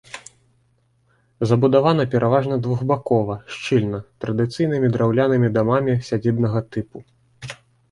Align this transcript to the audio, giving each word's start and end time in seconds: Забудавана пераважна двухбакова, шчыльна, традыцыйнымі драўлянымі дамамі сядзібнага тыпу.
Забудавана 1.51 2.05
пераважна 2.13 2.55
двухбакова, 2.69 3.37
шчыльна, 3.57 3.99
традыцыйнымі 4.27 4.87
драўлянымі 4.97 5.55
дамамі 5.61 5.99
сядзібнага 6.11 6.67
тыпу. 6.75 6.97